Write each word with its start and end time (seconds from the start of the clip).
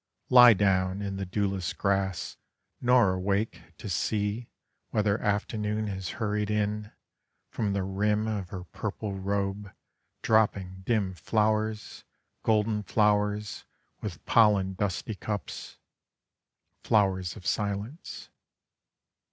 Lie 0.31 0.55
down 0.55 1.03
in 1.03 1.17
the 1.17 1.27
dewless 1.27 1.73
grass 1.73 2.35
nor 2.81 3.13
awake 3.13 3.61
To 3.77 3.87
see 3.87 4.49
whether 4.89 5.21
afternoon 5.21 5.85
has 5.85 6.09
hurried 6.17 6.49
in 6.49 6.91
From 7.51 7.73
the 7.73 7.83
rim 7.83 8.25
of 8.27 8.49
her 8.49 8.63
purple 8.63 9.13
robe 9.19 9.71
dropping 10.23 10.81
dim 10.87 11.13
flowers 11.13 12.03
Golden 12.41 12.81
flowers 12.81 13.63
with 14.01 14.25
pollen 14.25 14.73
dusty 14.73 15.13
cups, 15.13 15.77
Flowers 16.83 17.35
of 17.35 17.45
silence. 17.45 18.31